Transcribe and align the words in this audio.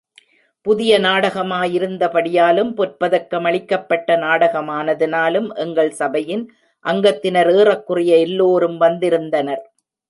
புதிய 0.65 0.91
நாடகமாயிருந்தபடியாலும் 0.99 2.71
பொற்பதக்க 2.73 3.41
மளிக்கப்பட்ட 3.41 4.17
நாடகமானதனாலும், 4.17 5.49
எங்கள் 5.55 5.91
சபையின் 5.91 6.43
அங்கத்தினர் 6.85 7.51
ஏறக்குறைய 7.55 8.17
எல்லோரும் 8.17 8.77
வந்திருந்தனர். 8.77 9.63